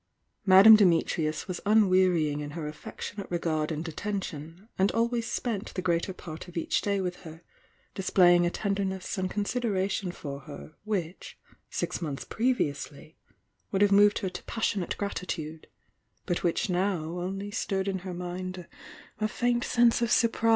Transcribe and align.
Madame 0.47 0.75
Dimi 0.75 1.05
trius 1.05 1.47
was 1.47 1.61
unwearying 1.63 2.39
in 2.39 2.49
her 2.57 2.67
affectionate 2.67 3.29
regard 3.29 3.71
and 3.71 3.87
attention, 3.87 4.67
and 4.79 4.91
always 4.93 5.31
spent 5.31 5.71
the 5.75 5.81
greater 5.83 6.11
part 6.11 6.47
of 6.47 6.57
each 6.57 6.81
day 6.81 6.99
with 6.99 7.17
her, 7.17 7.43
displaying 7.93 8.43
a 8.43 8.49
tenderness 8.49 9.15
and 9.19 9.29
considera 9.29 9.87
tion 9.91 10.11
for 10.11 10.39
her 10.39 10.73
which 10.85 11.37
six 11.69 12.01
months 12.01 12.23
previously 12.25 13.15
would 13.71 13.83
have 13.83 13.91
moved 13.91 14.17
her 14.17 14.29
to 14.29 14.41
psseionate 14.41 14.97
gratitude, 14.97 15.67
but 16.25 16.41
which 16.41 16.67
now 16.67 17.03
ouly 17.03 17.53
stirred 17.53 17.87
in 17.87 17.99
her 17.99 18.15
mind 18.15 18.65
a 19.19 19.27
faint 19.27 19.63
sense 19.63 20.01
of 20.01 20.09
surprise. 20.11 20.49